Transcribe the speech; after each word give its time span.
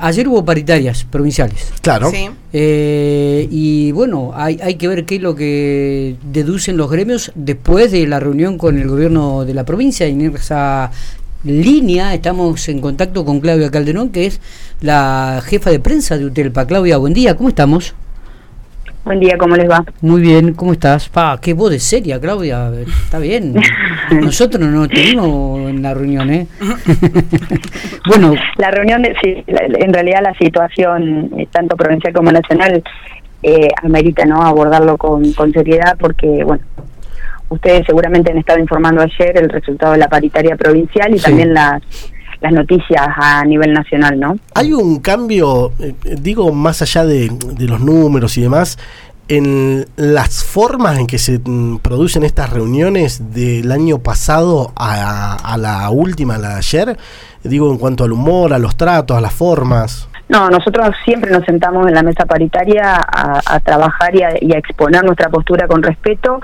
Ayer 0.00 0.28
hubo 0.28 0.44
paritarias 0.44 1.04
provinciales. 1.04 1.72
Claro. 1.82 2.12
Eh, 2.52 3.48
y 3.50 3.92
bueno, 3.92 4.32
hay, 4.34 4.58
hay 4.62 4.74
que 4.76 4.88
ver 4.88 5.04
qué 5.04 5.16
es 5.16 5.22
lo 5.22 5.34
que 5.34 6.16
deducen 6.30 6.76
los 6.76 6.90
gremios 6.90 7.32
después 7.34 7.92
de 7.92 8.06
la 8.06 8.20
reunión 8.20 8.58
con 8.58 8.78
el 8.78 8.88
gobierno 8.88 9.44
de 9.44 9.54
la 9.54 9.64
provincia. 9.64 10.06
en 10.06 10.20
esa 10.34 10.90
línea 11.44 12.12
estamos 12.12 12.68
en 12.68 12.80
contacto 12.80 13.24
con 13.24 13.40
Claudia 13.40 13.70
Calderón, 13.70 14.10
que 14.10 14.26
es 14.26 14.40
la 14.80 15.42
jefa 15.44 15.70
de 15.70 15.78
prensa 15.80 16.18
de 16.18 16.24
Utelpa. 16.24 16.66
Claudia, 16.66 16.96
buen 16.96 17.14
día, 17.14 17.36
¿cómo 17.36 17.48
estamos? 17.48 17.94
Buen 19.06 19.20
día, 19.20 19.38
¿cómo 19.38 19.54
les 19.54 19.70
va? 19.70 19.84
Muy 20.00 20.20
bien, 20.20 20.52
¿cómo 20.54 20.72
estás? 20.72 21.08
Pa, 21.08 21.38
qué 21.40 21.54
voz 21.54 21.70
de 21.70 21.78
seria, 21.78 22.18
Claudia. 22.18 22.72
Está 23.04 23.20
bien. 23.20 23.54
Nosotros 24.10 24.60
no 24.60 24.88
tenemos 24.88 25.70
en 25.70 25.80
la 25.80 25.94
reunión, 25.94 26.28
¿eh? 26.28 26.48
bueno. 28.08 28.34
La 28.56 28.72
reunión, 28.72 29.02
de, 29.02 29.14
sí, 29.22 29.44
en 29.46 29.92
realidad 29.92 30.22
la 30.24 30.34
situación, 30.34 31.30
eh, 31.38 31.46
tanto 31.52 31.76
provincial 31.76 32.12
como 32.12 32.32
nacional, 32.32 32.82
eh, 33.44 33.68
amerita 33.80 34.24
no 34.24 34.42
abordarlo 34.42 34.98
con, 34.98 35.32
con 35.34 35.52
seriedad 35.52 35.96
porque, 36.00 36.42
bueno, 36.42 36.64
ustedes 37.48 37.86
seguramente 37.86 38.32
han 38.32 38.38
estado 38.38 38.58
informando 38.58 39.02
ayer 39.02 39.38
el 39.38 39.50
resultado 39.50 39.92
de 39.92 39.98
la 39.98 40.08
paritaria 40.08 40.56
provincial 40.56 41.14
y 41.14 41.20
también 41.20 41.54
las 41.54 41.80
las 42.40 42.52
noticias 42.52 43.06
a 43.16 43.44
nivel 43.44 43.72
nacional, 43.72 44.18
¿no? 44.18 44.38
Hay 44.54 44.72
un 44.72 45.00
cambio, 45.00 45.72
eh, 45.78 45.94
digo, 46.20 46.52
más 46.52 46.82
allá 46.82 47.04
de, 47.04 47.30
los 47.58 47.80
números 47.80 48.36
y 48.36 48.42
demás, 48.42 48.78
en 49.28 49.86
las 49.96 50.44
formas 50.44 50.98
en 50.98 51.06
que 51.06 51.18
se 51.18 51.40
mm, 51.42 51.78
producen 51.78 52.22
estas 52.22 52.50
reuniones 52.50 53.32
del 53.32 53.72
año 53.72 53.98
pasado 53.98 54.72
a, 54.76 55.56
la 55.58 55.90
última, 55.90 56.38
la 56.38 56.50
de 56.50 56.54
ayer, 56.56 56.96
digo, 57.42 57.70
en 57.70 57.78
cuanto 57.78 58.04
al 58.04 58.12
humor, 58.12 58.52
a 58.52 58.58
los 58.58 58.76
tratos, 58.76 59.16
a 59.16 59.20
las 59.20 59.32
formas. 59.32 60.08
No, 60.28 60.48
nosotros 60.50 60.90
siempre 61.04 61.30
nos 61.30 61.44
sentamos 61.44 61.86
en 61.86 61.94
la 61.94 62.02
mesa 62.02 62.24
paritaria 62.26 62.96
a, 62.96 63.60
trabajar 63.60 64.14
y 64.14 64.22
a, 64.22 64.58
exponer 64.58 65.04
nuestra 65.04 65.28
postura 65.28 65.68
con 65.68 65.82
respeto 65.82 66.40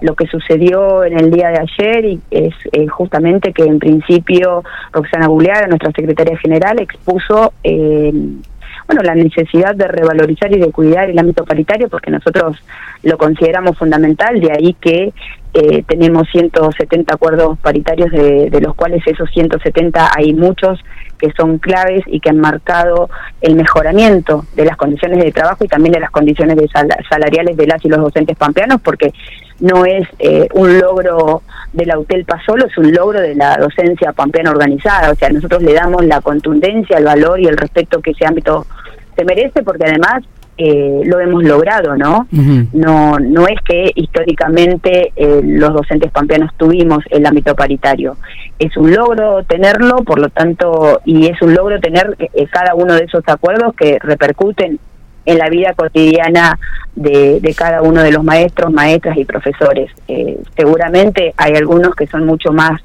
lo 0.00 0.14
que 0.14 0.26
sucedió 0.26 1.04
en 1.04 1.18
el 1.18 1.30
día 1.30 1.48
de 1.48 1.58
ayer 1.58 2.04
y 2.04 2.20
es 2.30 2.54
justamente 2.90 3.52
que 3.52 3.64
en 3.64 3.78
principio 3.78 4.62
Roxana 4.92 5.28
Buleara, 5.28 5.66
nuestra 5.66 5.90
secretaria 5.92 6.36
general, 6.38 6.80
expuso 6.80 7.52
eh, 7.64 8.12
bueno 8.86 9.02
la 9.02 9.14
necesidad 9.14 9.74
de 9.74 9.88
revalorizar 9.88 10.50
y 10.54 10.60
de 10.60 10.70
cuidar 10.70 11.10
el 11.10 11.18
ámbito 11.18 11.44
paritario 11.44 11.88
porque 11.88 12.10
nosotros 12.10 12.56
lo 13.02 13.18
consideramos 13.18 13.76
fundamental, 13.76 14.40
de 14.40 14.52
ahí 14.52 14.74
que 14.80 15.12
eh, 15.54 15.82
tenemos 15.86 16.28
170 16.30 17.14
acuerdos 17.14 17.58
paritarios 17.58 18.10
de, 18.10 18.50
de 18.50 18.60
los 18.60 18.74
cuales 18.74 19.02
esos 19.06 19.30
170 19.30 20.10
hay 20.14 20.34
muchos 20.34 20.80
que 21.18 21.30
son 21.32 21.58
claves 21.58 22.02
y 22.06 22.20
que 22.20 22.30
han 22.30 22.38
marcado 22.38 23.10
el 23.40 23.56
mejoramiento 23.56 24.46
de 24.54 24.64
las 24.64 24.76
condiciones 24.76 25.22
de 25.22 25.32
trabajo 25.32 25.64
y 25.64 25.68
también 25.68 25.92
de 25.92 26.00
las 26.00 26.10
condiciones 26.10 26.56
de 26.56 26.68
salariales 27.08 27.56
de 27.56 27.66
las 27.66 27.84
y 27.84 27.88
los 27.88 28.00
docentes 28.00 28.36
pampeanos, 28.36 28.80
porque 28.80 29.12
no 29.60 29.84
es 29.84 30.06
eh, 30.18 30.48
un 30.54 30.78
logro 30.78 31.42
de 31.72 31.86
la 31.86 31.98
UTELPA 31.98 32.40
solo, 32.46 32.66
es 32.66 32.78
un 32.78 32.92
logro 32.92 33.20
de 33.20 33.34
la 33.34 33.56
docencia 33.56 34.12
pampeana 34.12 34.50
organizada. 34.50 35.10
O 35.10 35.14
sea, 35.14 35.28
nosotros 35.30 35.62
le 35.62 35.74
damos 35.74 36.04
la 36.04 36.20
contundencia, 36.20 36.98
el 36.98 37.04
valor 37.04 37.40
y 37.40 37.46
el 37.46 37.56
respeto 37.56 38.00
que 38.00 38.12
ese 38.12 38.26
ámbito 38.26 38.66
se 39.16 39.24
merece, 39.24 39.62
porque 39.62 39.84
además 39.84 40.24
eh, 40.60 41.02
lo 41.04 41.20
hemos 41.20 41.44
logrado, 41.44 41.96
¿no? 41.96 42.26
No 42.72 43.16
no 43.20 43.46
es 43.46 43.60
que 43.64 43.92
históricamente 43.94 45.12
eh, 45.14 45.40
los 45.44 45.72
docentes 45.72 46.10
pampeanos 46.10 46.50
tuvimos 46.56 47.04
el 47.10 47.24
ámbito 47.26 47.54
paritario. 47.54 48.16
Es 48.58 48.76
un 48.76 48.92
logro 48.92 49.44
tenerlo, 49.44 49.98
por 49.98 50.18
lo 50.18 50.30
tanto, 50.30 51.00
y 51.04 51.28
es 51.28 51.40
un 51.42 51.54
logro 51.54 51.78
tener 51.78 52.16
eh, 52.18 52.48
cada 52.50 52.74
uno 52.74 52.94
de 52.94 53.04
esos 53.04 53.22
acuerdos 53.28 53.72
que 53.76 54.00
repercuten 54.00 54.80
en 55.26 55.38
la 55.38 55.48
vida 55.48 55.74
cotidiana 55.74 56.58
de, 56.96 57.38
de 57.40 57.54
cada 57.54 57.80
uno 57.82 58.02
de 58.02 58.10
los 58.10 58.24
maestros, 58.24 58.72
maestras 58.72 59.16
y 59.16 59.24
profesores. 59.24 59.92
seguramente 60.56 61.34
hay 61.36 61.54
algunos 61.54 61.94
que 61.94 62.08
son 62.08 62.26
mucho 62.26 62.50
más 62.52 62.80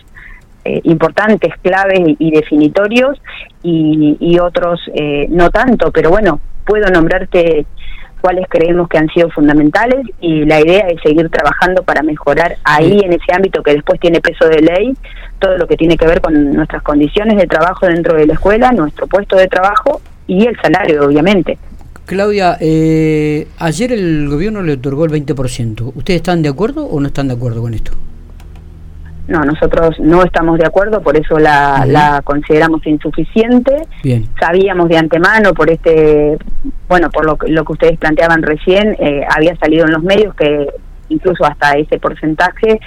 importantes, 0.84 1.54
claves 1.62 2.02
y, 2.20 2.32
definitorios 2.32 3.20
y, 3.64 4.18
y 4.20 4.40
otros 4.40 4.80
no 5.30 5.50
tanto, 5.50 5.92
pero 5.92 6.10
bueno, 6.10 6.40
puedo 6.66 6.90
nombrarte 6.90 7.66
cuáles 8.24 8.46
creemos 8.48 8.88
que 8.88 8.98
han 8.98 9.10
sido 9.10 9.30
fundamentales 9.32 10.00
y 10.22 10.46
la 10.46 10.62
idea 10.62 10.88
es 10.88 11.02
seguir 11.04 11.30
trabajando 11.30 11.84
para 11.84 12.02
mejorar 12.04 12.56
ahí 12.64 13.02
en 13.04 13.12
ese 13.12 13.34
ámbito 13.36 13.62
que 13.62 13.74
después 13.74 14.00
tiene 14.00 14.22
peso 14.22 14.48
de 14.48 14.62
ley, 14.62 14.94
todo 15.40 15.58
lo 15.58 15.68
que 15.68 15.76
tiene 15.76 15.98
que 15.98 16.08
ver 16.08 16.22
con 16.22 16.54
nuestras 16.54 16.82
condiciones 16.84 17.36
de 17.38 17.48
trabajo 17.48 17.86
dentro 17.86 18.16
de 18.16 18.26
la 18.26 18.34
escuela, 18.34 18.72
nuestro 18.72 19.08
puesto 19.08 19.36
de 19.36 19.48
trabajo 19.48 20.02
y 20.26 20.48
el 20.48 20.56
salario, 20.62 21.06
obviamente. 21.06 21.58
Claudia, 22.06 22.58
eh, 22.62 23.48
ayer 23.60 23.92
el 23.92 24.30
gobierno 24.30 24.62
le 24.62 24.74
otorgó 24.74 25.04
el 25.04 25.12
20%. 25.12 25.92
¿Ustedes 25.94 26.22
están 26.22 26.42
de 26.42 26.50
acuerdo 26.50 26.86
o 26.86 27.02
no 27.02 27.08
están 27.08 27.28
de 27.28 27.34
acuerdo 27.34 27.62
con 27.62 27.74
esto? 27.74 27.92
No, 29.28 29.40
nosotros 29.42 30.00
no 30.00 30.24
estamos 30.24 30.60
de 30.60 30.66
acuerdo, 30.66 31.02
por 31.02 31.16
eso 31.16 31.40
la, 31.40 32.22
consideramos 32.26 32.86
insuficiente. 32.86 33.88
Bien. 34.04 34.28
Sabíamos 34.40 34.90
de 34.90 34.98
antemano 34.98 35.54
por 35.54 35.70
este, 35.70 36.38
bueno, 36.90 37.10
por 37.10 37.26
lo, 37.26 37.38
lo 37.48 37.64
que 37.64 37.72
ustedes 37.72 37.98
planteaban 37.98 38.42
recién, 38.42 38.96
eh, 39.00 39.26
había 39.30 39.56
salido 39.56 39.86
en 39.86 39.94
los 39.94 40.04
medios 40.04 40.36
que 40.36 40.68
incluso 41.10 41.46
hasta 41.46 41.74
ese 41.74 42.00
porcentaje, 42.00 42.80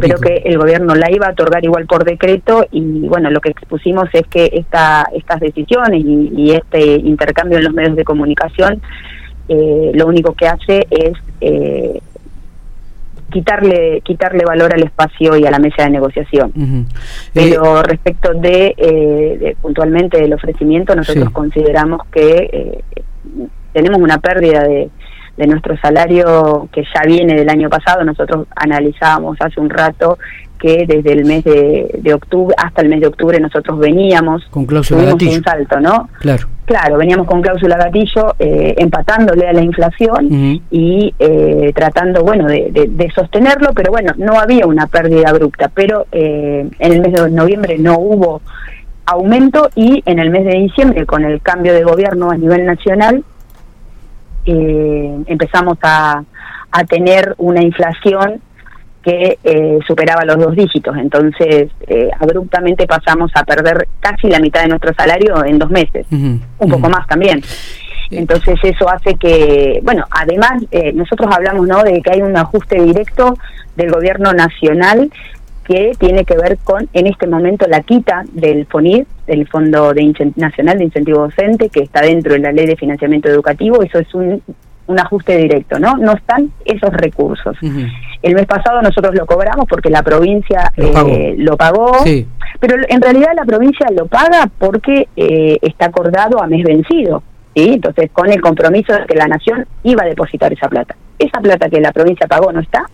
pero 0.00 0.18
que 0.18 0.42
el 0.44 0.58
gobierno 0.58 0.94
la 0.94 1.10
iba 1.10 1.26
a 1.26 1.32
otorgar 1.32 1.64
igual 1.64 1.86
por 1.86 2.04
decreto 2.04 2.66
y 2.70 3.08
bueno, 3.08 3.30
lo 3.30 3.40
que 3.40 3.50
expusimos 3.50 4.08
es 4.12 4.26
que 4.28 4.50
esta, 4.52 5.06
estas 5.14 5.40
decisiones 5.40 6.02
y, 6.04 6.52
este 6.52 6.96
intercambio 6.96 7.58
en 7.58 7.64
los 7.64 7.72
medios 7.72 7.96
de 7.96 8.04
comunicación 8.04 8.82
eh, 9.48 9.90
lo 9.94 10.06
único 10.06 10.34
que 10.34 10.46
hace 10.46 10.86
es 10.90 11.12
eh, 11.40 12.00
quitarle 13.32 14.00
quitarle 14.02 14.44
valor 14.44 14.72
al 14.74 14.82
espacio 14.82 15.36
y 15.36 15.46
a 15.46 15.50
la 15.50 15.58
mesa 15.58 15.84
de 15.84 15.90
negociación. 15.90 16.52
Pero 17.32 17.80
eh, 17.80 17.82
respecto 17.82 18.34
de, 18.34 18.74
eh, 18.76 19.56
puntualmente 19.60 20.20
del 20.20 20.34
ofrecimiento, 20.34 20.94
nosotros 20.94 21.30
consideramos 21.30 22.02
que 22.12 22.50
eh, 22.52 22.84
tenemos 23.72 24.00
una 24.00 24.18
pérdida 24.18 24.62
de, 24.62 24.90
de 25.36 25.46
nuestro 25.46 25.76
salario 25.78 26.68
que 26.72 26.84
ya 26.94 27.02
viene 27.06 27.34
del 27.34 27.48
año 27.48 27.68
pasado. 27.68 28.04
Nosotros 28.04 28.46
analizábamos 28.54 29.36
hace 29.40 29.60
un 29.60 29.70
rato 29.70 30.18
que 30.62 30.86
desde 30.86 31.12
el 31.12 31.24
mes 31.24 31.42
de, 31.42 32.14
octubre 32.14 32.54
hasta 32.56 32.82
el 32.82 32.88
mes 32.88 33.00
de 33.00 33.08
octubre 33.08 33.40
nosotros 33.40 33.80
veníamos 33.80 34.44
con 34.50 34.64
cláusula 34.64 35.02
gatillo. 35.04 35.38
un 35.38 35.42
salto, 35.42 35.80
¿no? 35.80 36.08
Claro. 36.20 36.46
Claro, 36.64 36.96
veníamos 36.98 37.26
con 37.26 37.42
cláusula 37.42 37.76
gatillo 37.76 38.36
eh, 38.38 38.74
empatándole 38.78 39.48
a 39.48 39.52
la 39.52 39.62
inflación 39.62 40.62
y 40.70 41.12
eh, 41.18 41.72
tratando, 41.74 42.22
bueno, 42.22 42.46
de, 42.46 43.12
sostenerlo, 43.12 43.72
pero 43.74 43.90
bueno, 43.90 44.12
no 44.16 44.38
había 44.38 44.66
una 44.66 44.86
pérdida 44.86 45.30
abrupta, 45.30 45.68
pero 45.74 46.06
eh, 46.12 46.68
en 46.78 46.92
el 46.92 47.00
mes 47.00 47.12
de 47.12 47.30
noviembre 47.30 47.76
no 47.78 47.98
hubo 47.98 48.40
aumento 49.04 49.68
y 49.74 50.02
en 50.06 50.20
el 50.20 50.30
mes 50.30 50.44
de 50.44 50.52
diciembre 50.60 51.04
con 51.06 51.24
el 51.24 51.42
cambio 51.42 51.74
de 51.74 51.82
gobierno 51.82 52.30
a 52.30 52.36
nivel 52.36 52.64
nacional 52.64 53.24
empezamos 54.44 55.78
a, 55.82 56.22
a 56.70 56.84
tener 56.84 57.34
una 57.38 57.62
inflación 57.62 58.40
que 59.02 59.38
eh, 59.42 59.78
superaba 59.86 60.24
los 60.24 60.38
dos 60.38 60.54
dígitos. 60.54 60.96
Entonces, 60.96 61.70
eh, 61.86 62.10
abruptamente 62.18 62.86
pasamos 62.86 63.30
a 63.34 63.44
perder 63.44 63.88
casi 64.00 64.28
la 64.28 64.38
mitad 64.38 64.62
de 64.62 64.68
nuestro 64.68 64.94
salario 64.94 65.44
en 65.44 65.58
dos 65.58 65.70
meses, 65.70 66.06
un 66.10 66.40
poco 66.58 66.88
más 66.88 67.06
también. 67.06 67.42
Entonces 68.10 68.58
eso 68.62 68.88
hace 68.90 69.14
que, 69.14 69.80
bueno, 69.82 70.04
además 70.10 70.62
eh, 70.70 70.92
nosotros 70.92 71.30
hablamos 71.34 71.66
¿no? 71.66 71.82
de 71.82 72.00
que 72.02 72.12
hay 72.12 72.22
un 72.22 72.36
ajuste 72.36 72.80
directo 72.82 73.34
del 73.74 73.90
gobierno 73.90 74.32
nacional 74.34 75.10
que 75.64 75.92
tiene 75.98 76.24
que 76.24 76.36
ver 76.36 76.58
con, 76.62 76.88
en 76.92 77.06
este 77.06 77.26
momento, 77.26 77.66
la 77.68 77.80
quita 77.80 78.24
del 78.32 78.66
FONID, 78.66 79.04
del 79.26 79.46
Fondo 79.48 79.92
de 79.92 80.32
Nacional 80.36 80.78
de 80.78 80.84
Incentivo 80.84 81.20
Docente, 81.20 81.68
que 81.68 81.80
está 81.80 82.02
dentro 82.02 82.32
de 82.32 82.40
la 82.40 82.52
Ley 82.52 82.66
de 82.66 82.76
Financiamiento 82.76 83.28
Educativo. 83.28 83.82
Eso 83.82 83.98
es 83.98 84.14
un 84.14 84.42
un 84.86 84.98
ajuste 84.98 85.36
directo, 85.36 85.78
¿no? 85.78 85.96
No 85.96 86.12
están 86.12 86.50
esos 86.64 86.92
recursos. 86.92 87.56
El 88.22 88.34
mes 88.34 88.46
pasado 88.46 88.82
nosotros 88.82 89.14
lo 89.14 89.26
cobramos 89.26 89.66
porque 89.68 89.90
la 89.90 90.02
provincia 90.02 90.72
lo 90.76 91.56
pagó, 91.56 92.04
eh, 92.06 92.26
pero 92.60 92.76
en 92.88 93.00
realidad 93.00 93.30
la 93.34 93.44
provincia 93.44 93.86
lo 93.94 94.06
paga 94.06 94.48
porque 94.58 95.08
eh, 95.16 95.58
está 95.62 95.86
acordado 95.86 96.42
a 96.42 96.46
mes 96.46 96.64
vencido, 96.64 97.22
¿sí? 97.54 97.72
Entonces, 97.74 98.10
con 98.12 98.30
el 98.30 98.40
compromiso 98.40 98.92
de 98.92 99.06
que 99.06 99.14
la 99.14 99.26
nación 99.26 99.66
iba 99.82 100.02
a 100.02 100.06
depositar 100.06 100.52
esa 100.52 100.68
plata. 100.68 100.96
Esa 101.18 101.40
plata 101.40 101.68
que 101.68 101.80
la 101.80 101.92
provincia 101.92 102.26
pagó 102.26 102.52
no 102.52 102.60
está, 102.60 102.84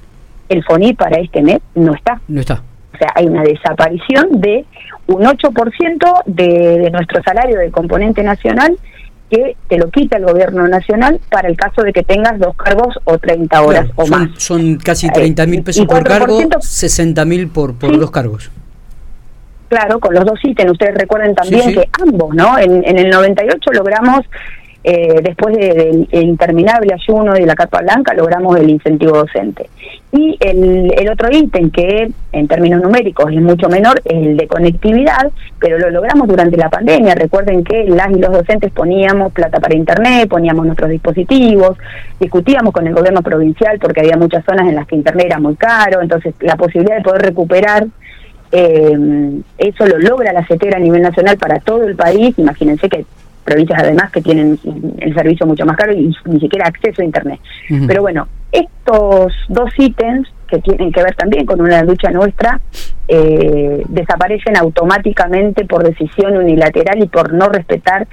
el 0.48 0.64
FONI 0.64 0.94
para 0.94 1.20
este 1.20 1.42
mes 1.42 1.58
no 1.74 1.94
está. 1.94 2.20
No 2.28 2.40
está. 2.40 2.62
O 2.94 2.98
sea, 2.98 3.12
hay 3.14 3.26
una 3.26 3.42
desaparición 3.42 4.40
de 4.40 4.64
un 5.06 5.22
8% 5.22 6.22
de, 6.26 6.78
de 6.78 6.90
nuestro 6.90 7.22
salario 7.22 7.58
de 7.58 7.70
componente 7.70 8.22
nacional 8.22 8.76
que 9.30 9.56
te 9.68 9.76
lo 9.76 9.90
quita 9.90 10.16
el 10.16 10.24
gobierno 10.24 10.66
nacional 10.68 11.20
para 11.30 11.48
el 11.48 11.56
caso 11.56 11.82
de 11.82 11.92
que 11.92 12.02
tengas 12.02 12.38
dos 12.38 12.56
cargos 12.56 12.98
o 13.04 13.18
30 13.18 13.62
horas 13.62 13.90
o 13.96 14.06
más. 14.06 14.30
Son 14.38 14.76
casi 14.76 15.08
30 15.10 15.46
mil 15.46 15.62
pesos 15.62 15.86
por 15.86 16.02
cargo, 16.02 16.40
60 16.60 17.24
mil 17.24 17.48
por, 17.48 17.74
por 17.74 17.98
dos 17.98 18.10
cargos. 18.10 18.50
claro, 19.68 20.00
con 20.00 20.14
los 20.14 20.24
dos 20.24 20.38
ítems. 20.42 20.72
Ustedes 20.72 20.94
recuerden 20.94 21.34
también 21.34 21.74
que 21.74 21.88
ambos, 22.02 22.34
¿no? 22.34 22.58
En, 22.58 22.82
en 22.86 22.98
el 22.98 23.10
98 23.10 23.70
logramos 23.72 24.24
eh, 24.84 25.20
después 25.22 25.56
del 25.56 26.08
interminable 26.12 26.94
ayuno 26.94 27.36
y 27.36 27.44
la 27.44 27.54
carpa 27.54 27.82
blanca 27.82 28.14
logramos 28.14 28.56
el 28.56 28.70
incentivo 28.70 29.18
docente. 29.18 29.68
Y 30.10 30.38
el, 30.40 30.90
el 30.96 31.10
otro 31.10 31.28
ítem 31.30 31.70
que 31.70 32.10
en 32.32 32.48
términos 32.48 32.80
numéricos 32.80 33.30
es 33.30 33.42
mucho 33.42 33.68
menor 33.68 34.00
es 34.04 34.26
el 34.26 34.36
de 34.38 34.48
conectividad, 34.48 35.30
pero 35.60 35.78
lo 35.78 35.90
logramos 35.90 36.26
durante 36.26 36.56
la 36.56 36.70
pandemia. 36.70 37.14
Recuerden 37.14 37.62
que 37.62 37.84
las 37.84 38.10
y 38.10 38.18
los 38.18 38.32
docentes 38.32 38.72
poníamos 38.72 39.32
plata 39.32 39.60
para 39.60 39.76
internet, 39.76 40.28
poníamos 40.28 40.64
nuestros 40.64 40.88
dispositivos, 40.88 41.76
discutíamos 42.18 42.72
con 42.72 42.86
el 42.86 42.94
gobierno 42.94 43.20
provincial 43.20 43.78
porque 43.78 44.00
había 44.00 44.16
muchas 44.16 44.44
zonas 44.46 44.66
en 44.66 44.76
las 44.76 44.86
que 44.86 44.96
internet 44.96 45.26
era 45.26 45.40
muy 45.40 45.56
caro, 45.56 46.00
entonces 46.00 46.34
la 46.40 46.56
posibilidad 46.56 46.96
de 46.96 47.02
poder 47.02 47.22
recuperar 47.22 47.86
eh, 48.50 49.40
eso 49.58 49.86
lo 49.86 49.98
logra 49.98 50.32
la 50.32 50.46
CETERA 50.46 50.78
a 50.78 50.80
nivel 50.80 51.02
nacional 51.02 51.36
para 51.36 51.60
todo 51.60 51.84
el 51.84 51.96
país. 51.96 52.34
Imagínense 52.38 52.88
que 52.88 53.04
provincias 53.48 53.80
además 53.82 54.10
que 54.10 54.20
tienen 54.20 54.58
el 54.98 55.14
servicio 55.14 55.46
mucho 55.46 55.64
más 55.64 55.76
caro 55.76 55.92
y 55.92 56.14
ni 56.26 56.40
siquiera 56.40 56.66
acceso 56.66 57.02
a 57.02 57.04
Internet. 57.04 57.40
Pero 57.86 58.02
bueno, 58.02 58.28
estos 58.52 59.32
dos 59.48 59.70
ítems 59.78 60.28
que 60.48 60.58
tienen 60.58 60.92
que 60.92 61.02
ver 61.02 61.14
también 61.14 61.44
con 61.46 61.60
una 61.60 61.82
lucha 61.82 62.10
nuestra, 62.10 62.60
eh, 63.06 63.82
desaparecen 63.88 64.56
automáticamente 64.56 65.64
por 65.64 65.84
decisión 65.84 66.36
unilateral 66.36 67.02
y 67.02 67.06
por 67.06 67.32
no 67.32 67.48
respetar 67.48 68.06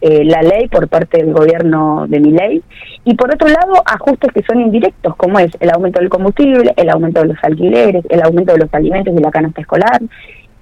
eh, 0.00 0.24
la 0.24 0.42
ley 0.42 0.68
por 0.68 0.88
parte 0.88 1.18
del 1.18 1.32
gobierno 1.32 2.06
de 2.08 2.20
mi 2.20 2.32
ley. 2.32 2.62
Y 3.04 3.14
por 3.14 3.32
otro 3.32 3.48
lado, 3.48 3.82
ajustes 3.84 4.32
que 4.32 4.42
son 4.42 4.60
indirectos, 4.60 5.16
como 5.16 5.38
es 5.38 5.50
el 5.60 5.70
aumento 5.70 6.00
del 6.00 6.08
combustible, 6.08 6.72
el 6.76 6.90
aumento 6.90 7.22
de 7.22 7.28
los 7.28 7.38
alquileres, 7.42 8.04
el 8.08 8.22
aumento 8.22 8.52
de 8.52 8.58
los 8.58 8.74
alimentos 8.74 9.14
y 9.16 9.20
la 9.20 9.30
canasta 9.30 9.60
escolar. 9.60 10.00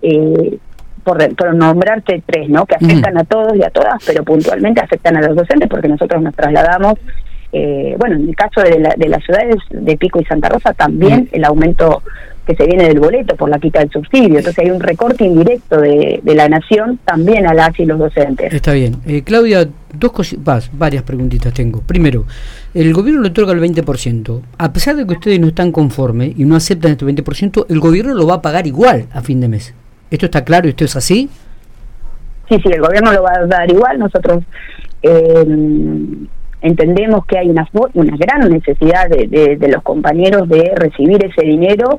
Eh, 0.03 0.59
por, 1.05 1.55
nombrarte 1.55 2.23
tres, 2.27 2.49
¿no? 2.49 2.67
Que 2.67 2.75
afectan 2.75 3.19
a 3.19 3.25
todos 3.25 3.57
y 3.57 3.63
a 3.63 3.71
todas, 3.71 4.03
pero 4.05 4.25
puntualmente 4.25 4.81
afectan 4.81 5.17
a 5.17 5.23
los 5.23 5.37
docentes 5.37 5.69
porque 5.69 5.89
nosotros 5.89 6.23
nos 6.23 6.35
trasladamos, 6.35 6.95
eh, 7.53 7.95
bueno, 7.99 8.17
en 8.17 8.29
el 8.29 8.35
caso 8.35 8.61
de, 8.63 8.95
de 8.97 9.09
las 9.09 9.23
ciudades 9.23 9.57
de 9.71 9.97
Pico 9.97 10.21
y 10.21 10.25
Santa 10.25 10.49
Rosa 10.49 10.73
también 10.75 11.29
el 11.31 11.45
aumento 11.45 12.03
que 12.47 12.55
se 12.55 12.67
viene 12.67 12.89
del 12.89 13.01
boleto 13.01 13.37
por 13.37 13.49
la 13.49 13.59
quita 13.59 13.81
del 13.81 13.91
subsidio. 13.91 14.39
Entonces 14.39 14.59
hay 14.59 14.71
un 14.71 14.81
recorte 14.81 15.25
indirecto 15.25 15.81
de, 15.81 16.21
la 16.25 16.49
nación 16.49 16.99
también 17.05 17.47
a 17.47 17.55
las 17.55 17.79
y 17.79 17.87
los 17.87 17.99
docentes. 17.99 18.53
Está 18.53 18.73
bien. 18.73 18.97
Eh, 19.07 19.23
Claudia, 19.23 19.69
dos 19.93 20.13
cositas, 20.13 20.71
varias 20.73 21.03
preguntitas 21.05 21.53
tengo. 21.55 21.81
Primero, 21.81 22.27
el 22.75 22.93
gobierno 22.93 23.23
le 23.23 23.29
otorga 23.29 23.53
el 23.53 23.61
20%. 23.61 24.43
A 24.59 24.73
pesar 24.73 24.97
de 24.97 25.07
que 25.07 25.15
ustedes 25.15 25.41
no 25.41 25.49
están 25.49 25.73
conformes 25.73 26.33
y 26.37 26.45
no 26.45 26.57
aceptan 26.57 26.93
este 26.93 27.07
20%, 27.07 27.67
el 27.69 27.81
gobierno 27.81 28.15
lo 28.15 28.27
va 28.27 28.35
a 28.35 28.43
pagar 28.43 28.67
igual 28.67 29.07
a 29.13 29.23
fin 29.23 29.41
de 29.41 29.49
mes. 29.49 29.75
¿Esto 30.11 30.27
está 30.27 30.45
claro 30.45 30.67
y 30.67 30.71
esto 30.71 30.85
es 30.85 30.97
así? 30.97 31.29
Sí, 32.49 32.57
sí, 32.63 32.71
el 32.73 32.81
gobierno 32.81 33.13
lo 33.13 33.23
va 33.23 33.33
a 33.35 33.47
dar 33.47 33.71
igual. 33.71 33.99
Nosotros 33.99 34.45
eh, 35.03 35.47
entendemos 36.61 37.27
que 37.27 37.39
hay 37.39 37.51
una, 37.51 37.69
gran 38.17 38.49
necesidad 38.51 39.09
de, 39.09 39.69
los 39.69 39.83
compañeros 39.83 40.49
de 40.49 40.73
recibir 40.77 41.25
ese 41.25 41.45
dinero 41.45 41.97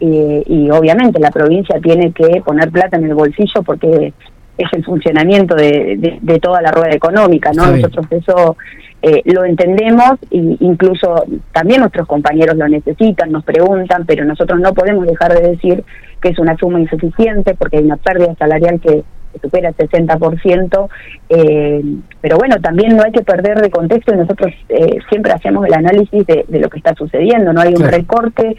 eh, 0.00 0.42
y 0.46 0.70
obviamente 0.70 1.20
la 1.20 1.30
provincia 1.30 1.78
tiene 1.82 2.12
que 2.12 2.42
poner 2.44 2.70
plata 2.70 2.96
en 2.96 3.04
el 3.04 3.14
bolsillo 3.14 3.62
porque 3.64 4.12
es 4.58 4.72
el 4.72 4.84
funcionamiento 4.84 5.54
de, 5.54 6.18
de, 6.20 6.38
toda 6.40 6.62
la 6.62 6.70
rueda 6.70 6.94
económica, 6.94 7.50
¿no? 7.52 7.66
Nosotros 7.66 8.06
eso 8.10 8.56
eh, 9.02 9.22
lo 9.24 9.44
entendemos 9.44 10.14
e 10.30 10.56
incluso 10.60 11.24
también 11.52 11.80
nuestros 11.80 12.06
compañeros 12.06 12.56
lo 12.56 12.66
necesitan, 12.68 13.30
nos 13.30 13.44
preguntan, 13.44 14.06
pero 14.06 14.24
nosotros 14.24 14.58
no 14.60 14.72
podemos 14.72 15.06
dejar 15.06 15.34
de 15.34 15.50
decir 15.50 15.84
que 16.20 16.30
es 16.30 16.38
una 16.38 16.56
suma 16.56 16.80
insuficiente 16.80 17.54
porque 17.54 17.78
hay 17.78 17.84
una 17.84 17.98
pérdida 17.98 18.34
salarial 18.38 18.80
que, 18.80 19.04
supera 19.42 19.68
el 19.68 19.76
60%, 19.76 20.88
eh, 21.28 21.82
pero 22.22 22.38
bueno, 22.38 22.56
también 22.62 22.96
no 22.96 23.02
hay 23.02 23.12
que 23.12 23.20
perder 23.20 23.60
de 23.60 23.68
contexto 23.68 24.14
y 24.14 24.16
nosotros 24.16 24.50
eh, 24.70 24.96
siempre 25.10 25.30
hacemos 25.30 25.66
el 25.66 25.74
análisis 25.74 26.26
de, 26.26 26.46
lo 26.58 26.70
que 26.70 26.78
está 26.78 26.94
sucediendo, 26.94 27.52
no 27.52 27.60
hay 27.60 27.74
un 27.74 27.86
recorte 27.86 28.56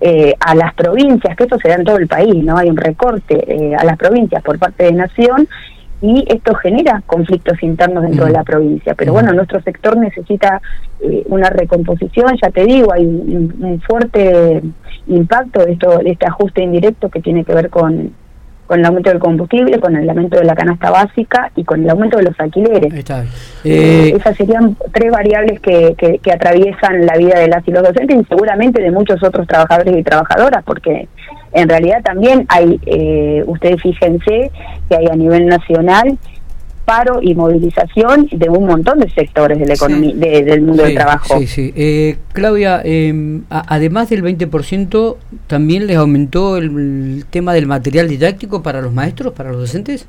eh, 0.00 0.34
a 0.40 0.54
las 0.54 0.72
provincias, 0.74 1.36
que 1.36 1.44
eso 1.44 1.58
se 1.58 1.68
da 1.68 1.74
en 1.74 1.84
todo 1.84 1.98
el 1.98 2.08
país, 2.08 2.42
no 2.42 2.56
hay 2.56 2.70
un 2.70 2.76
recorte 2.76 3.44
eh, 3.46 3.74
a 3.76 3.84
las 3.84 3.98
provincias 3.98 4.42
por 4.42 4.58
parte 4.58 4.84
de 4.84 4.92
Nación 4.92 5.46
y 6.00 6.24
esto 6.28 6.54
genera 6.54 7.02
conflictos 7.06 7.62
internos 7.62 8.04
dentro 8.04 8.24
de 8.24 8.32
la 8.32 8.42
provincia. 8.42 8.94
Pero 8.94 9.12
bueno, 9.12 9.32
nuestro 9.32 9.60
sector 9.60 9.98
necesita 9.98 10.62
eh, 11.00 11.24
una 11.26 11.50
recomposición, 11.50 12.34
ya 12.42 12.50
te 12.50 12.64
digo, 12.64 12.92
hay 12.92 13.04
un, 13.04 13.82
fuerte 13.86 14.62
impacto 15.06 15.64
de, 15.64 15.72
esto, 15.72 15.98
de 15.98 16.10
este 16.10 16.26
ajuste 16.26 16.62
indirecto 16.62 17.10
que 17.10 17.20
tiene 17.20 17.44
que 17.44 17.54
ver 17.54 17.68
con, 17.68 18.12
con 18.70 18.78
el 18.78 18.86
aumento 18.86 19.10
del 19.10 19.18
combustible, 19.18 19.80
con 19.80 19.96
el 19.96 20.08
aumento 20.08 20.38
de 20.38 20.44
la 20.44 20.54
canasta 20.54 20.92
básica 20.92 21.50
y 21.56 21.64
con 21.64 21.82
el 21.82 21.90
aumento 21.90 22.18
de 22.18 22.22
los 22.22 22.38
alquileres. 22.38 22.94
Eh, 22.94 23.24
eh, 23.64 24.14
esas 24.16 24.36
serían 24.36 24.76
tres 24.92 25.10
variables 25.10 25.58
que, 25.58 25.96
que, 25.96 26.32
atraviesan 26.32 27.04
la 27.04 27.16
vida 27.16 27.40
de 27.40 27.48
las 27.48 27.66
y 27.66 27.72
los 27.72 27.82
docentes 27.82 28.16
y 28.16 28.24
seguramente 28.26 28.80
de 28.80 28.92
muchos 28.92 29.20
otros 29.24 29.48
trabajadores 29.48 29.98
y 29.98 30.04
trabajadoras, 30.04 30.62
porque 30.62 31.08
en 31.52 31.68
realidad 31.68 32.00
también 32.04 32.46
hay, 32.48 32.78
eh, 32.86 33.42
ustedes 33.44 33.82
fíjense 33.82 34.52
que 34.88 34.96
hay 34.96 35.06
a 35.08 35.16
nivel 35.16 35.46
nacional 35.46 36.16
paro 36.84 37.20
y 37.22 37.34
movilización 37.34 38.28
de 38.30 38.48
un 38.48 38.66
montón 38.66 39.00
de 39.00 39.10
sectores 39.10 39.58
de 39.58 39.66
la 39.66 39.74
economía, 39.74 40.14
del 40.14 40.62
mundo 40.62 40.82
del 40.82 40.94
trabajo. 40.94 41.38
Sí, 41.38 41.46
sí. 41.46 41.72
Eh, 41.76 42.16
Claudia, 42.32 42.80
eh, 42.84 43.40
además 43.48 44.10
del 44.10 44.22
20%, 44.22 45.16
¿también 45.46 45.86
les 45.86 45.96
aumentó 45.96 46.56
el, 46.56 47.24
tema 47.30 47.54
del 47.54 47.66
material 47.66 48.08
didáctico 48.08 48.62
para 48.62 48.80
los 48.80 48.92
maestros, 48.92 49.32
para 49.34 49.50
los 49.50 49.60
docentes? 49.60 50.06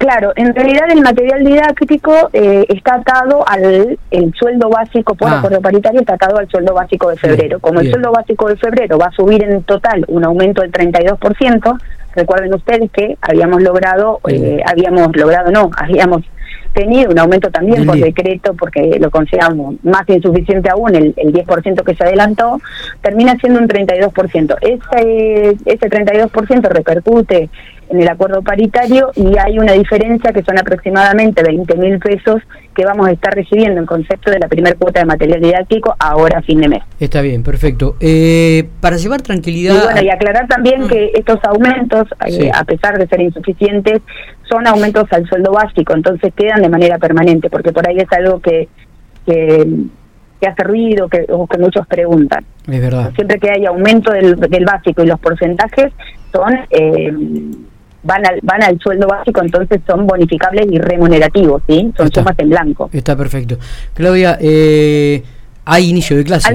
Claro, 0.00 0.32
en 0.34 0.54
realidad 0.54 0.90
el 0.90 1.02
material 1.02 1.44
didáctico 1.44 2.30
eh, 2.32 2.64
está 2.70 2.94
atado 2.94 3.46
al 3.46 3.98
el 4.10 4.32
sueldo 4.34 4.70
básico 4.70 5.14
por 5.14 5.28
ah. 5.28 5.38
acuerdo 5.38 5.60
paritario, 5.60 6.00
está 6.00 6.14
atado 6.14 6.38
al 6.38 6.48
sueldo 6.48 6.72
básico 6.72 7.10
de 7.10 7.16
febrero. 7.16 7.60
Como 7.60 7.80
el 7.80 7.90
sueldo 7.90 8.10
básico 8.10 8.48
de 8.48 8.56
febrero 8.56 8.96
va 8.96 9.08
a 9.08 9.10
subir 9.10 9.44
en 9.44 9.62
total 9.64 10.06
un 10.08 10.24
aumento 10.24 10.62
del 10.62 10.72
32%, 10.72 11.78
Recuerden 12.14 12.52
ustedes 12.54 12.90
que 12.90 13.16
habíamos 13.20 13.62
logrado, 13.62 14.20
eh, 14.26 14.60
habíamos 14.66 15.14
logrado, 15.16 15.50
no, 15.52 15.70
habíamos 15.76 16.22
tenido 16.72 17.10
un 17.10 17.18
aumento 17.18 17.50
también 17.50 17.86
por 17.86 17.98
decreto, 17.98 18.54
porque 18.54 18.98
lo 19.00 19.10
consideramos 19.10 19.76
más 19.82 20.08
insuficiente 20.08 20.70
aún, 20.70 20.94
el, 20.94 21.14
el 21.16 21.32
10% 21.32 21.82
que 21.82 21.94
se 21.94 22.04
adelantó, 22.04 22.60
termina 23.02 23.36
siendo 23.36 23.60
un 23.60 23.68
32%. 23.68 24.56
Ese, 24.60 25.56
ese 25.64 25.90
32% 25.90 26.68
repercute 26.68 27.50
en 27.90 28.00
el 28.00 28.08
acuerdo 28.08 28.42
paritario 28.42 29.10
y 29.16 29.36
hay 29.36 29.58
una 29.58 29.72
diferencia 29.72 30.32
que 30.32 30.42
son 30.42 30.58
aproximadamente 30.58 31.42
20 31.42 31.76
mil 31.76 31.98
pesos 31.98 32.40
que 32.74 32.84
vamos 32.84 33.08
a 33.08 33.10
estar 33.10 33.34
recibiendo 33.34 33.80
en 33.80 33.86
concepto 33.86 34.30
de 34.30 34.38
la 34.38 34.46
primera 34.46 34.76
cuota 34.76 35.00
de 35.00 35.06
material 35.06 35.40
didáctico 35.40 35.96
ahora 35.98 36.38
a 36.38 36.42
fin 36.42 36.60
de 36.60 36.68
mes. 36.68 36.82
Está 37.00 37.20
bien, 37.20 37.42
perfecto. 37.42 37.96
Eh, 38.00 38.68
para 38.80 38.96
llevar 38.96 39.22
tranquilidad... 39.22 39.74
Y 39.74 39.84
bueno, 39.84 40.02
y 40.02 40.08
aclarar 40.08 40.46
también 40.46 40.86
que 40.86 41.10
estos 41.14 41.40
aumentos, 41.42 42.06
eh, 42.26 42.50
a 42.54 42.62
pesar 42.64 42.96
de 42.96 43.08
ser 43.08 43.20
insuficientes, 43.20 44.00
son 44.50 44.66
aumentos 44.66 45.04
al 45.12 45.26
sueldo 45.28 45.52
básico, 45.52 45.94
entonces 45.94 46.32
quedan 46.34 46.62
de 46.62 46.68
manera 46.68 46.98
permanente, 46.98 47.48
porque 47.48 47.72
por 47.72 47.88
ahí 47.88 47.98
es 47.98 48.12
algo 48.12 48.40
que... 48.40 48.68
que 49.24 50.48
hace 50.48 50.64
ruido 50.64 51.06
que, 51.06 51.26
o 51.28 51.46
que 51.46 51.58
muchos 51.58 51.86
preguntan. 51.86 52.42
Es 52.66 52.80
verdad. 52.80 53.12
Siempre 53.14 53.38
que 53.38 53.50
hay 53.50 53.66
aumento 53.66 54.10
del, 54.10 54.36
del 54.40 54.64
básico 54.64 55.02
y 55.02 55.06
los 55.06 55.20
porcentajes 55.20 55.92
son 56.32 56.58
eh, 56.70 57.12
van 58.02 58.26
al, 58.26 58.40
van 58.42 58.62
al 58.62 58.78
sueldo 58.80 59.06
básico, 59.06 59.42
entonces 59.42 59.82
son 59.86 60.06
bonificables 60.06 60.66
y 60.70 60.78
remunerativos, 60.78 61.62
¿sí? 61.68 61.92
Son 61.94 62.10
sumas 62.10 62.38
en 62.38 62.48
blanco. 62.48 62.88
Está 62.90 63.14
perfecto. 63.16 63.58
Claudia, 63.92 64.38
eh, 64.40 65.22
hay 65.66 65.90
inicio 65.90 66.16
de 66.16 66.24
clase. 66.24 66.48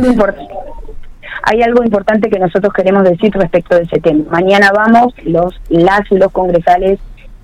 hay 1.43 1.61
algo 1.61 1.83
importante 1.83 2.27
que 2.27 2.39
nosotros 2.39 2.73
queremos 2.73 3.03
decir 3.03 3.31
respecto 3.33 3.75
de 3.75 3.83
ese 3.83 3.99
tema. 3.99 4.23
Mañana 4.31 4.71
vamos 4.75 5.13
los 5.25 5.53
las 5.69 6.01
y 6.09 6.17
los 6.17 6.31
congresales 6.31 6.97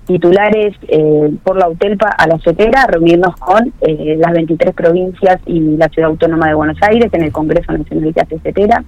titulares 0.06 0.74
eh, 0.88 1.30
por 1.44 1.56
la 1.56 1.68
UTELPA 1.68 2.08
a 2.08 2.26
la 2.26 2.38
CETERA 2.38 2.86
reunirnos 2.86 3.36
con 3.36 3.72
eh, 3.80 4.16
las 4.18 4.32
23 4.32 4.74
provincias 4.74 5.40
y 5.46 5.60
la 5.76 5.88
Ciudad 5.88 6.10
Autónoma 6.10 6.48
de 6.48 6.54
Buenos 6.54 6.78
Aires 6.82 7.08
en 7.12 7.22
el 7.22 7.32
Congreso 7.32 7.72
Nacional 7.72 8.12
de 8.12 8.38
CETERA. 8.42 8.84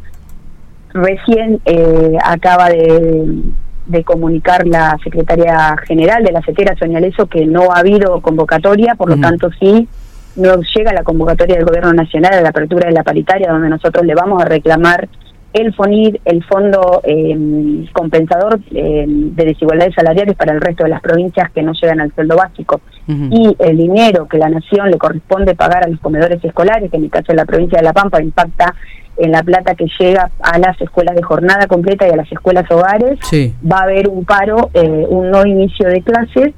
Recién 0.93 1.61
eh, 1.65 2.17
acaba 2.23 2.69
de 2.69 3.43
de 3.87 4.03
comunicar 4.03 4.67
la 4.67 4.97
secretaria 5.03 5.77
general 5.87 6.25
de 6.25 6.33
la 6.33 6.43
CETERA, 6.43 6.77
Sonia 6.77 7.01
Leso, 7.01 7.27
que 7.27 7.47
no 7.47 7.73
ha 7.73 7.81
habido 7.81 8.21
convocatoria, 8.21 8.95
por 8.95 9.11
lo 9.11 9.17
tanto 9.19 9.51
sí 9.61 9.89
nos 10.37 10.67
llega 10.75 10.93
la 10.93 11.05
convocatoria 11.05 11.57
del 11.57 11.65
Gobierno 11.65 11.93
Nacional 11.93 12.35
a 12.35 12.41
la 12.41 12.49
apertura 12.49 12.89
de 12.89 12.95
la 12.95 13.05
paritaria, 13.05 13.53
donde 13.53 13.69
nosotros 13.69 14.05
le 14.05 14.15
vamos 14.15 14.43
a 14.43 14.47
reclamar 14.47 15.09
el 15.55 15.73
FONID, 15.73 16.17
el 16.25 16.45
Fondo 16.45 17.01
eh, 17.05 17.87
Compensador 17.93 18.61
eh, 18.73 19.05
de 19.07 19.45
Desigualdades 19.45 19.95
Salariales 19.95 20.37
para 20.37 20.53
el 20.53 20.61
resto 20.61 20.83
de 20.83 20.91
las 20.91 21.01
provincias 21.01 21.51
que 21.53 21.63
no 21.63 21.73
llegan 21.73 22.01
al 22.01 22.13
sueldo 22.13 22.37
básico, 22.37 22.81
y 23.07 23.55
el 23.59 23.77
dinero 23.77 24.27
que 24.27 24.39
la 24.39 24.49
Nación 24.49 24.91
le 24.91 24.97
corresponde 24.97 25.55
pagar 25.55 25.85
a 25.85 25.89
los 25.89 26.01
comedores 26.01 26.43
escolares, 26.43 26.91
que 26.91 26.97
en 26.97 27.05
el 27.05 27.11
caso 27.11 27.27
de 27.29 27.37
la 27.37 27.45
provincia 27.45 27.79
de 27.79 27.85
La 27.85 27.93
Pampa 27.93 28.23
impacta 28.23 28.75
en 29.17 29.31
la 29.31 29.43
plata 29.43 29.75
que 29.75 29.87
llega 30.01 30.31
a 30.41 30.59
las 30.59 30.81
escuelas 30.81 31.15
de 31.15 31.23
jornada 31.23 31.67
completa 31.67 32.09
y 32.09 32.11
a 32.11 32.17
las 32.17 32.33
escuelas 32.33 32.69
hogares, 32.71 33.19
va 33.71 33.79
a 33.79 33.83
haber 33.83 34.09
un 34.09 34.25
paro, 34.25 34.71
eh, 34.75 35.07
un 35.09 35.31
no 35.31 35.47
inicio 35.47 35.89
de 35.89 36.03
clases, 36.03 36.53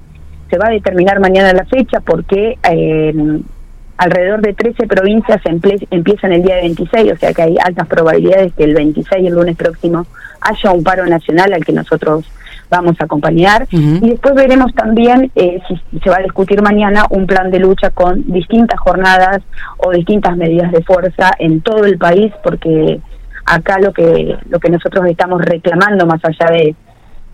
se 0.49 0.59
va 0.59 0.69
a 0.69 0.71
determinar 0.71 1.21
mañana 1.21 1.53
la 1.53 1.65
fecha 1.65 2.01
porque 2.01 2.57
eh, 2.71 3.13
alrededor 3.97 4.41
de 4.41 4.55
13 4.55 4.87
provincias 4.87 5.41
empiezan 5.91 6.33
el 6.33 6.43
día 6.43 6.57
26, 6.57 7.13
o 7.13 7.17
sea 7.17 7.33
que 7.33 7.43
hay 7.43 7.57
altas 7.63 7.87
probabilidades 7.87 8.53
que 8.55 8.65
el 8.65 8.75
26, 8.75 9.27
el 9.27 9.35
lunes 9.35 9.57
próximo, 9.57 10.07
haya 10.41 10.71
un 10.71 10.85
paro 10.85 11.07
nacional 11.07 11.53
al 11.53 11.65
que 11.65 11.73
nosotros 11.73 12.25
vamos 12.69 12.97
a 13.01 13.05
acompañar. 13.05 13.67
Y 13.71 14.11
después 14.11 14.35
veremos 14.35 14.75
también, 14.75 15.31
eh, 15.35 15.61
si 15.69 16.01
se 16.01 16.11
va 16.11 16.17
a 16.17 16.23
discutir 16.23 16.61
mañana, 16.63 17.07
un 17.11 17.27
plan 17.27 17.51
de 17.51 17.59
lucha 17.59 17.91
con 17.91 18.25
distintas 18.27 18.79
jornadas 18.81 19.43
o 19.79 19.93
distintas 19.93 20.37
medidas 20.37 20.73
de 20.73 20.83
fuerza 20.83 21.31
en 21.39 21.61
todo 21.61 21.85
el 21.85 21.97
país, 21.97 22.33
porque 22.43 23.01
acá 23.45 23.79
lo 23.79 23.93
que, 23.93 24.37
lo 24.49 24.59
que 24.59 24.71
nosotros 24.71 25.07
estamos 25.07 25.43
reclamando, 25.43 26.07
más 26.07 26.21
allá 26.25 26.51
de 26.51 26.75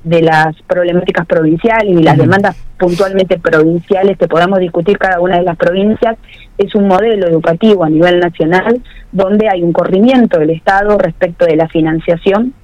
de 0.05 0.23
las 0.23 0.61
problemáticas 0.63 1.27
provinciales 1.27 1.99
y 1.99 2.03
las 2.03 2.19
demandas 2.19 2.57
puntualmente 2.79 3.39
provinciales 3.39 4.19
que 4.19 4.27
podamos 4.27 4.59
discutir 4.59 4.99
cada 4.99 5.21
una 5.21 5.39
de 5.39 5.45
las 5.45 5.57
provincias, 5.57 6.17
es 6.59 6.75
un 6.75 6.89
modelo 6.89 7.29
educativo 7.29 7.85
a 7.85 7.91
nivel 7.91 8.19
nacional 8.19 8.83
donde 9.13 9.49
hay 9.49 9.63
un 9.63 9.73
corrimiento 9.73 10.39
del 10.41 10.51
Estado 10.51 10.99
respecto 10.99 11.47
de 11.47 11.57
la 11.57 11.69
financiación 11.69 12.55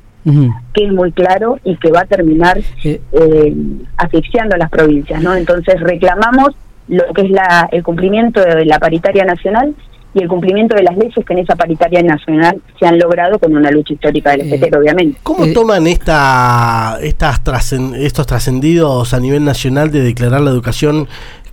que 0.75 0.85
es 0.85 0.93
muy 0.93 1.11
claro 1.13 1.59
y 1.65 1.77
que 1.77 1.91
va 1.91 2.01
a 2.01 2.05
terminar 2.05 2.59
eh, 2.85 3.55
asfixiando 3.97 4.57
a 4.57 4.59
las 4.59 4.69
provincias, 4.69 5.23
¿no? 5.23 5.35
Entonces 5.35 5.81
reclamamos 5.81 6.51
lo 6.87 7.05
que 7.15 7.23
es 7.23 7.31
la, 7.31 7.67
el 7.73 7.83
cumplimiento 7.83 8.43
de 8.43 8.67
la 8.67 8.79
paritaria 8.79 9.25
nacional 9.25 9.75
y 10.15 10.23
el 10.23 10.29
cumplimiento 10.29 10.75
de 10.75 10.83
las 10.83 10.97
leyes 10.97 11.15
que 11.25 11.33
en 11.33 11.41
esa 11.41 11.55
paritaria 11.55 12.03
nacional 12.03 12.61
se 12.79 12.87
han 12.87 12.99
logrado 12.99 13.39
con 13.39 13.55
una 13.55 13.71
lucha 13.71 13.93
histórica 13.93 14.31
del 14.31 14.49
FTR, 14.49 14.75
eh, 14.75 14.79
obviamente. 14.79 15.21
¿Cómo 15.23 15.45
eh, 15.45 15.53
toman 15.53 15.87
esta, 15.87 16.99
estas 17.03 17.41
estos 17.73 18.27
trascendidos 18.27 19.13
a 19.13 19.21
nivel 19.21 19.45
nacional 19.45 19.91
de 19.91 20.03
declarar 20.03 20.41
la 20.41 20.51
educación 20.51 21.09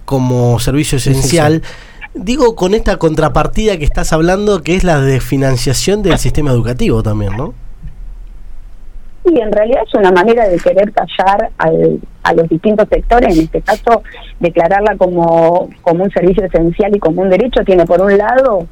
como 0.06 0.60
servicio 0.60 0.98
esencial? 0.98 1.62
Digo, 2.14 2.56
con 2.56 2.74
esta 2.74 2.98
contrapartida 2.98 3.78
que 3.78 3.84
estás 3.84 4.14
hablando, 4.14 4.62
que 4.62 4.76
es 4.76 4.86
la 4.86 5.02
de 5.02 5.20
financiación 5.20 6.02
del 6.02 6.18
sistema 6.18 6.52
educativo 6.52 7.04
también, 7.04 7.36
¿no? 7.36 7.54
Y 9.26 9.40
en 9.40 9.52
realidad 9.52 9.84
es 9.86 9.94
una 9.94 10.12
manera 10.12 10.48
de 10.48 10.58
querer 10.58 10.92
callar 10.92 11.50
al, 11.58 12.00
a 12.24 12.34
los 12.34 12.48
distintos 12.50 12.88
sectores, 12.90 13.36
en 13.36 13.44
este 13.44 13.62
caso 13.62 14.04
declararla 14.40 14.96
como, 14.98 15.70
como 15.82 16.04
un 16.04 16.12
servicio 16.12 16.46
esencial 16.46 16.96
y 16.96 17.00
como 17.00 17.22
un 17.22 17.30
derecho, 17.30 17.64
tiene 17.64 17.86
por 17.86 18.02
un 18.02 18.18
lado 18.18 18.68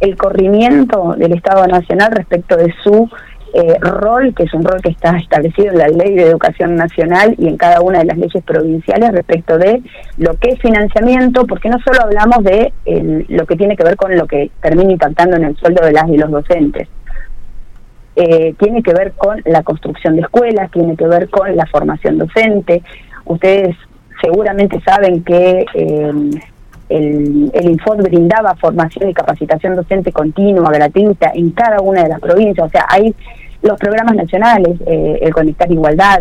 el 0.00 0.16
corrimiento 0.16 1.14
del 1.16 1.32
Estado 1.32 1.66
Nacional 1.66 2.10
respecto 2.12 2.56
de 2.56 2.74
su 2.82 3.08
eh, 3.54 3.78
rol, 3.80 4.34
que 4.34 4.44
es 4.44 4.54
un 4.54 4.64
rol 4.64 4.80
que 4.80 4.88
está 4.88 5.16
establecido 5.16 5.72
en 5.72 5.78
la 5.78 5.88
Ley 5.88 6.14
de 6.14 6.22
Educación 6.22 6.74
Nacional 6.74 7.34
y 7.38 7.48
en 7.48 7.56
cada 7.56 7.82
una 7.82 7.98
de 7.98 8.06
las 8.06 8.16
leyes 8.16 8.42
provinciales 8.44 9.12
respecto 9.12 9.58
de 9.58 9.82
lo 10.16 10.34
que 10.38 10.50
es 10.50 10.58
financiamiento, 10.60 11.46
porque 11.46 11.68
no 11.68 11.78
solo 11.84 12.00
hablamos 12.02 12.42
de 12.44 12.72
lo 13.28 13.46
que 13.46 13.56
tiene 13.56 13.76
que 13.76 13.84
ver 13.84 13.96
con 13.96 14.16
lo 14.16 14.26
que 14.26 14.50
termina 14.62 14.92
impactando 14.92 15.36
en 15.36 15.44
el 15.44 15.56
sueldo 15.56 15.84
de 15.84 15.92
las 15.92 16.08
y 16.08 16.16
los 16.16 16.30
docentes, 16.30 16.88
eh, 18.16 18.54
tiene 18.58 18.82
que 18.82 18.92
ver 18.92 19.12
con 19.12 19.40
la 19.44 19.62
construcción 19.62 20.16
de 20.16 20.22
escuelas, 20.22 20.70
tiene 20.70 20.96
que 20.96 21.06
ver 21.06 21.28
con 21.28 21.54
la 21.56 21.66
formación 21.66 22.18
docente. 22.18 22.82
Ustedes 23.24 23.76
seguramente 24.20 24.80
saben 24.80 25.22
que 25.24 25.64
eh, 25.74 26.12
el, 26.88 27.50
el 27.54 27.70
Infod 27.70 28.02
brindaba 28.02 28.54
formación 28.56 29.08
y 29.08 29.14
capacitación 29.14 29.76
docente 29.76 30.12
continua, 30.12 30.70
gratuita, 30.70 31.32
en 31.34 31.50
cada 31.50 31.80
una 31.80 32.02
de 32.02 32.10
las 32.10 32.20
provincias. 32.20 32.66
O 32.66 32.70
sea, 32.70 32.86
hay 32.88 33.14
los 33.62 33.78
programas 33.78 34.14
nacionales, 34.14 34.78
eh, 34.86 35.18
el 35.22 35.32
Conectar 35.32 35.70
Igualdad. 35.70 36.20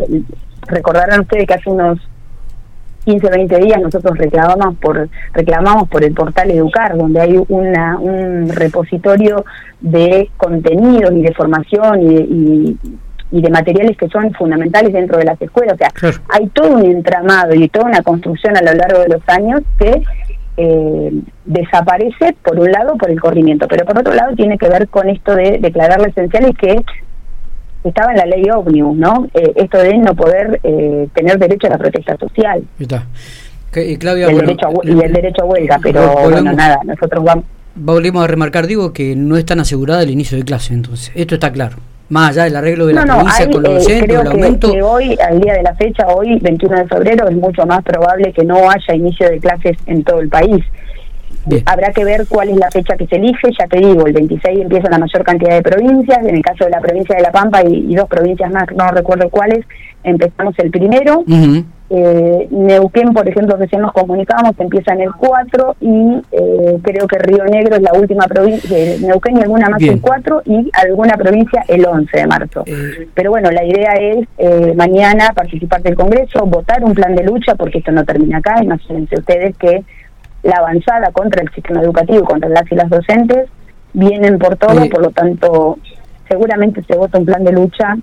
Recordarán 0.67 1.21
ustedes 1.21 1.47
que 1.47 1.53
hace 1.55 1.69
unos 1.69 1.99
15, 3.05 3.29
20 3.29 3.57
días 3.59 3.81
nosotros 3.81 4.17
reclamamos 4.17 4.77
por 4.77 5.09
reclamamos 5.33 5.89
por 5.89 6.03
el 6.03 6.13
portal 6.13 6.51
Educar, 6.51 6.97
donde 6.97 7.19
hay 7.19 7.41
una, 7.49 7.97
un 7.97 8.49
repositorio 8.49 9.45
de 9.79 10.29
contenidos 10.37 11.11
y 11.13 11.21
de 11.21 11.33
formación 11.33 12.01
y, 12.01 12.77
y, 13.31 13.41
de 13.41 13.49
materiales 13.49 13.97
que 13.97 14.09
son 14.09 14.31
fundamentales 14.33 14.93
dentro 14.93 15.17
de 15.17 15.23
las 15.23 15.41
escuelas. 15.41 15.75
O 15.75 15.77
sea, 15.77 16.19
hay 16.29 16.47
todo 16.47 16.75
un 16.75 16.85
entramado 16.85 17.55
y 17.55 17.69
toda 17.69 17.85
una 17.85 18.01
construcción 18.01 18.57
a 18.57 18.61
lo 18.61 18.73
largo 18.73 18.99
de 18.99 19.07
los 19.07 19.21
años 19.27 19.61
que 19.79 20.03
eh, 20.57 21.11
desaparece, 21.45 22.35
por 22.43 22.59
un 22.59 22.71
lado, 22.71 22.95
por 22.97 23.09
el 23.09 23.19
corrimiento, 23.19 23.67
pero 23.67 23.85
por 23.85 23.97
otro 23.97 24.13
lado 24.13 24.35
tiene 24.35 24.57
que 24.57 24.67
ver 24.67 24.89
con 24.89 25.09
esto 25.09 25.33
de 25.33 25.59
declarar 25.59 26.05
esenciales 26.07 26.57
que 26.57 26.81
estaba 27.83 28.11
en 28.11 28.17
la 28.17 28.25
ley 28.25 28.43
ómnibus, 28.49 28.97
¿no? 28.97 29.27
Eh, 29.33 29.53
esto 29.55 29.77
de 29.77 29.97
no 29.97 30.15
poder 30.15 30.59
eh, 30.63 31.07
tener 31.13 31.37
derecho 31.39 31.67
a 31.67 31.71
la 31.71 31.77
protesta 31.77 32.17
social. 32.17 32.63
Está. 32.79 33.05
y, 33.75 33.97
Claudia, 33.97 34.27
el 34.27 34.37
derecho 34.37 34.67
a, 34.67 34.71
y 34.83 34.99
el 34.99 35.13
derecho 35.13 35.43
a 35.43 35.45
huelga, 35.45 35.79
pero 35.81 36.13
bueno, 36.29 36.53
nada, 36.53 36.79
nosotros 36.83 37.23
vamos... 37.23 37.45
Volvemos 37.73 38.23
a 38.23 38.27
remarcar, 38.27 38.67
digo, 38.67 38.91
que 38.91 39.15
no 39.15 39.37
es 39.37 39.45
tan 39.45 39.59
asegurada 39.61 40.03
el 40.03 40.09
inicio 40.09 40.37
de 40.37 40.43
clase, 40.43 40.73
entonces. 40.73 41.11
Esto 41.15 41.35
está 41.35 41.51
claro. 41.51 41.77
Más 42.09 42.31
allá 42.31 42.43
del 42.43 42.57
arreglo 42.57 42.87
de 42.87 42.93
la 42.93 43.05
provincia 43.05 43.49
con 43.49 43.63
los 43.63 43.87
eh, 43.87 44.01
creo 44.03 44.21
el 44.21 44.27
aumento... 44.27 44.69
que 44.69 44.81
hoy, 44.81 45.17
al 45.25 45.39
día 45.39 45.53
de 45.53 45.63
la 45.63 45.73
fecha, 45.75 46.05
hoy, 46.07 46.37
21 46.41 46.79
de 46.79 46.87
febrero, 46.87 47.29
es 47.29 47.37
mucho 47.37 47.65
más 47.65 47.81
probable 47.83 48.33
que 48.33 48.43
no 48.43 48.69
haya 48.69 48.93
inicio 48.93 49.29
de 49.29 49.39
clases 49.39 49.77
en 49.85 50.03
todo 50.03 50.19
el 50.19 50.27
país. 50.27 50.61
Habrá 51.65 51.91
que 51.91 52.05
ver 52.05 52.25
cuál 52.27 52.49
es 52.49 52.57
la 52.57 52.69
fecha 52.69 52.95
que 52.95 53.07
se 53.07 53.15
elige, 53.15 53.49
ya 53.57 53.67
te 53.67 53.79
digo, 53.79 54.05
el 54.05 54.13
26 54.13 54.61
empieza 54.61 54.89
la 54.89 54.99
mayor 54.99 55.23
cantidad 55.23 55.55
de 55.55 55.61
provincias, 55.61 56.19
en 56.19 56.35
el 56.35 56.41
caso 56.41 56.65
de 56.65 56.71
la 56.71 56.79
provincia 56.79 57.15
de 57.15 57.21
La 57.23 57.31
Pampa 57.31 57.63
y, 57.63 57.95
dos 57.95 58.07
provincias 58.07 58.51
más, 58.51 58.65
no 58.75 58.87
recuerdo 58.91 59.29
cuáles, 59.29 59.65
empezamos 60.03 60.57
el 60.59 60.71
primero. 60.71 61.23
eh, 61.93 62.47
Neuquén, 62.51 63.13
por 63.13 63.27
ejemplo, 63.27 63.57
recién 63.57 63.81
nos 63.81 63.91
comunicamos, 63.91 64.53
empieza 64.59 64.93
en 64.93 65.01
el 65.01 65.11
4 65.11 65.75
y 65.81 66.21
eh, 66.31 66.77
creo 66.81 67.05
que 67.05 67.17
Río 67.19 67.43
Negro 67.43 67.75
es 67.75 67.81
la 67.81 67.91
última 67.93 68.25
provincia, 68.27 68.77
eh, 68.77 68.97
Neuquén 69.01 69.37
y 69.37 69.41
alguna 69.41 69.67
más 69.67 69.81
el 69.81 69.99
4 69.99 70.43
y 70.45 70.69
alguna 70.73 71.15
provincia 71.17 71.65
el 71.67 71.85
11 71.85 72.17
de 72.17 72.27
marzo. 72.27 72.63
Eh. 72.65 73.07
Pero 73.13 73.31
bueno, 73.31 73.51
la 73.51 73.65
idea 73.65 73.91
es 73.95 74.25
eh, 74.37 74.73
mañana 74.75 75.33
participar 75.35 75.81
del 75.81 75.95
Congreso, 75.95 76.45
votar 76.45 76.81
un 76.83 76.93
plan 76.93 77.13
de 77.13 77.23
lucha, 77.23 77.55
porque 77.55 77.79
esto 77.79 77.91
no 77.91 78.05
termina 78.05 78.37
acá, 78.37 78.63
imagínense 78.63 79.19
ustedes 79.19 79.57
que 79.57 79.83
la 80.43 80.55
avanzada 80.57 81.11
contra 81.11 81.41
el 81.41 81.51
sistema 81.53 81.81
educativo, 81.81 82.23
contra 82.23 82.49
las 82.49 82.71
y 82.71 82.75
las 82.75 82.89
docentes, 82.89 83.49
vienen 83.93 84.39
por 84.39 84.55
todo, 84.55 84.87
por 84.89 85.01
lo 85.01 85.11
tanto, 85.11 85.77
seguramente 86.27 86.83
se 86.83 86.95
vota 86.95 87.19
un 87.19 87.25
plan 87.25 87.43
de 87.43 87.51
lucha 87.51 87.95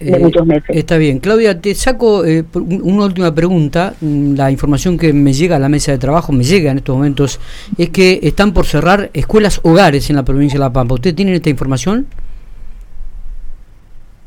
de 0.00 0.12
eh, 0.12 0.18
muchos 0.18 0.46
meses. 0.46 0.68
Está 0.70 0.96
bien. 0.96 1.18
Claudia, 1.20 1.60
te 1.60 1.74
saco 1.74 2.24
eh, 2.24 2.44
una 2.54 3.04
última 3.04 3.34
pregunta. 3.34 3.94
Mm, 4.00 4.34
la 4.34 4.50
información 4.50 4.98
que 4.98 5.12
me 5.12 5.32
llega 5.32 5.56
a 5.56 5.58
la 5.58 5.68
mesa 5.68 5.92
de 5.92 5.98
trabajo, 5.98 6.32
me 6.32 6.44
llega 6.44 6.70
en 6.70 6.78
estos 6.78 6.96
momentos, 6.96 7.40
es 7.78 7.90
que 7.90 8.20
están 8.22 8.52
por 8.52 8.66
cerrar 8.66 9.10
escuelas 9.12 9.60
hogares 9.62 10.10
en 10.10 10.16
la 10.16 10.24
provincia 10.24 10.58
de 10.58 10.64
La 10.64 10.72
Pampa. 10.72 10.94
¿Usted 10.94 11.14
tiene 11.14 11.34
esta 11.34 11.50
información? 11.50 12.06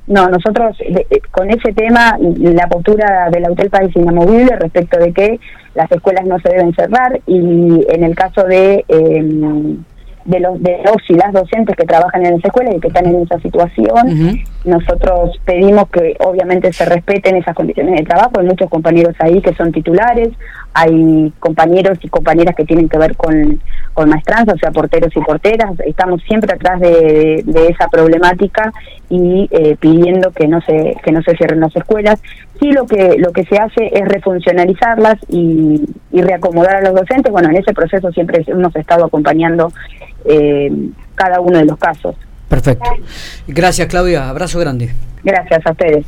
No, 0.08 0.28
nosotros 0.28 0.78
con 1.32 1.50
ese 1.50 1.74
tema, 1.74 2.18
la 2.20 2.68
postura 2.68 3.30
del 3.32 3.50
Hotel 3.50 3.70
País 3.70 3.96
inamovible 3.96 4.56
respecto 4.56 5.00
de 5.00 5.12
que 5.14 5.40
las 5.74 5.92
escuelas 5.92 6.26
no 6.26 6.40
se 6.40 6.50
deben 6.50 6.74
cerrar 6.76 7.20
y 7.26 7.86
en 7.90 8.04
el 8.04 8.16
caso 8.16 8.44
de... 8.44 8.86
Eh, 8.88 9.78
de 10.26 10.40
los 10.40 10.60
de 10.62 10.80
los 10.84 10.98
y 11.08 11.14
las 11.14 11.32
docentes 11.32 11.76
que 11.76 11.86
trabajan 11.86 12.26
en 12.26 12.34
esa 12.34 12.48
escuela 12.48 12.76
y 12.76 12.80
que 12.80 12.88
están 12.88 13.06
en 13.06 13.22
esa 13.22 13.40
situación. 13.40 14.44
Nosotros 14.66 15.40
pedimos 15.46 15.90
que 15.90 16.16
obviamente 16.20 16.74
se 16.74 16.86
respeten 16.86 17.38
esas 17.38 17.56
condiciones 17.56 18.00
de 18.00 18.06
trabajo. 18.06 18.32
Hay 18.40 18.48
muchos 18.48 18.70
compañeros 18.70 19.16
ahí 19.20 19.40
que 19.42 19.54
son 19.54 19.72
titulares, 19.72 20.30
hay 20.74 21.32
compañeros 21.40 22.00
y 22.02 22.10
compañeras 22.10 22.56
que 22.56 22.66
tienen 22.66 22.90
que 22.90 22.98
ver 22.98 23.16
con, 23.16 23.62
con 23.94 24.10
maestranza, 24.10 24.54
o 24.54 24.58
sea, 24.58 24.72
porteros 24.72 25.16
y 25.16 25.22
porteras. 25.22 25.80
Estamos 25.86 26.22
siempre 26.24 26.54
atrás 26.54 26.80
de, 26.80 27.44
esa 27.70 27.88
problemática 27.90 28.74
y 29.10 29.48
eh, 29.52 29.78
pidiendo 29.80 30.32
que 30.32 30.48
no 30.48 30.60
se 30.62 30.96
que 31.04 31.12
no 31.12 31.22
se 31.22 31.36
cierren 31.38 31.60
las 31.60 31.76
escuelas. 31.76 32.22
Sí, 32.60 32.72
lo 32.72 32.86
que 32.86 33.18
lo 33.20 33.32
que 33.32 33.44
se 33.46 33.58
hace 33.58 33.92
es 33.94 34.08
refuncionalizarlas 34.08 35.18
y, 35.30 35.82
y 36.12 36.22
reacomodar 36.22 36.78
a 36.78 36.82
los 36.82 36.96
docentes. 36.96 37.32
Bueno, 37.32 37.50
en 37.50 37.58
ese 37.58 37.74
proceso 37.74 38.12
siempre 38.12 38.44
hemos 38.48 38.76
estado 38.76 39.06
acompañando 39.06 39.72
eh, 40.26 40.72
cada 41.16 41.40
uno 41.40 41.60
de 41.60 41.66
los 41.66 41.78
casos. 41.78 42.16
Perfecto. 42.48 42.90
Gracias, 43.48 43.88
Claudia. 43.88 44.30
Abrazo 44.30 44.60
grande. 44.60 44.92
Gracias 45.24 45.66
a 45.66 45.72
ustedes. 45.72 46.06